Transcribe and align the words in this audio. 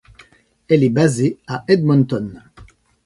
Elle 0.67 0.83
est 0.83 0.89
basée 0.89 1.37
à 1.45 1.63
Edmonton. 1.67 2.41